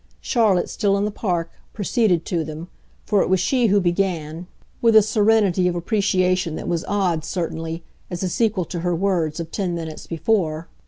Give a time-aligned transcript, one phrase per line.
[0.21, 2.69] Charlotte, still in the Park, proceeded to them
[3.05, 4.47] for it was she who began
[4.81, 9.39] with a serenity of appreciation that was odd, certainly, as a sequel to her words
[9.39, 10.67] of ten minutes before.